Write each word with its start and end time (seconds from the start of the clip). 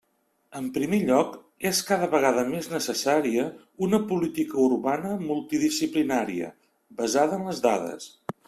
En 0.59 0.69
primer 0.77 0.99
lloc, 1.09 1.35
és 1.71 1.81
cada 1.89 2.07
vegada 2.13 2.45
més 2.53 2.69
necessària 2.71 3.45
una 3.89 4.01
política 4.13 4.59
urbana 4.67 5.15
multidisciplinària 5.29 6.53
basada 7.05 7.43
en 7.43 7.49
les 7.53 7.67
dades. 7.69 8.15